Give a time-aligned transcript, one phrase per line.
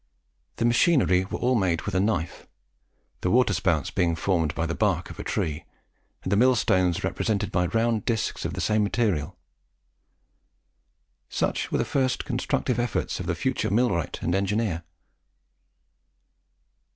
[0.55, 2.47] The machinery was all made with a knife,
[3.19, 5.63] the water spouts being formed by the bark of a tree,
[6.23, 9.37] and the millstones represented by round discs of the same material.
[11.29, 14.81] Such were the first constructive efforts of the future millwright and engineer.